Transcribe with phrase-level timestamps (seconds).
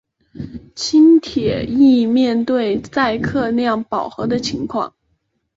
[0.73, 4.95] 轻铁亦面对载客量饱和的情况。